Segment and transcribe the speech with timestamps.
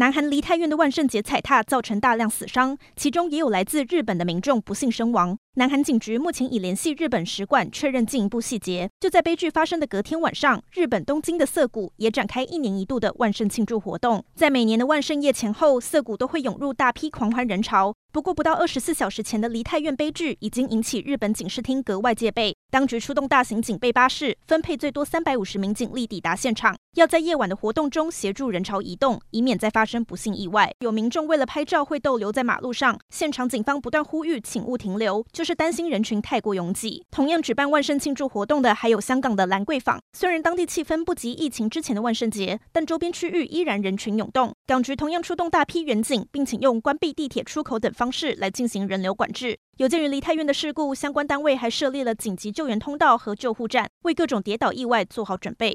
[0.00, 5.36] 南韩梨泰院的万圣节踩踏造成大量死伤，其中也有来自日本的民众不幸身亡。
[5.56, 8.88] 南韩警局目前已联系日本使馆确认进一步细节。
[8.98, 14.24] 就在悲剧发生的隔天晚上，日本东京的涩谷也展开一年一度的万圣庆祝活动。
[14.34, 17.94] 在每年的万圣夜前后，涩谷都会涌入大批狂欢人潮。
[18.10, 30.72] 不过，不到二十四小时前的梨泰院悲剧已经引起日本警视厅格外戒备，当局出动大型警备巴士，分配最多三百五十名警力抵达现场，要在夜晚的活动中协助人潮移动，以免再发生不幸意外。
[30.78, 35.26] 有民众为了拍照会逗留在马路上，现场警方不断呼吁请勿停留。
[35.32, 37.04] 就是担心人群太过拥挤。
[37.10, 44.54] 同样举办万圣庆祝活动的还有香港的兰桂坊，虽然当地气氛不及疫情之前的万圣节，但周边区域依然人群涌动。
[44.68, 49.58] 港局同样出动大批远警，并请用关闭地铁出口等方式来进行人流管制。
[49.76, 55.68] 有鉴于梨泰院的事故，相关单位还设立了紧急救援通道和救护站，为各种跌倒意外做好准备。